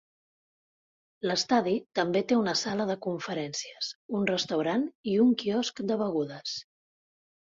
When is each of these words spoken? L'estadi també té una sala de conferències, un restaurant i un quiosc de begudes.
L'estadi 1.31 1.73
també 1.99 2.23
té 2.31 2.37
una 2.43 2.55
sala 2.61 2.87
de 2.91 2.95
conferències, 3.07 3.91
un 4.19 4.25
restaurant 4.31 4.87
i 5.11 5.15
un 5.27 5.31
quiosc 5.43 5.83
de 5.91 5.99
begudes. 6.03 6.57